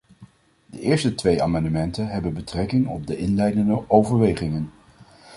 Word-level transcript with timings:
De 0.65 0.79
eerste 0.79 1.15
twee 1.15 1.41
amendementen 1.43 2.07
hebben 2.07 2.33
betrekking 2.33 2.87
op 2.87 3.07
de 3.07 3.17
inleidende 3.17 3.89
overwegingen. 3.89 4.71